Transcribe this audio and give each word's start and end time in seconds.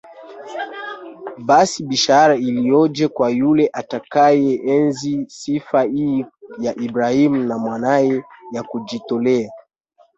Basi 1.37 1.83
bishara 1.83 2.35
iliyoje 2.35 3.07
kwa 3.07 3.29
yule 3.29 3.69
atakayeenzi 3.73 5.25
sifa 5.29 5.81
hii 5.83 6.25
ya 6.59 6.75
Ibrahim 6.75 7.47
na 7.47 7.57
Mwanaye 7.57 8.23
ya 8.53 8.63
kujitolea 8.63 9.49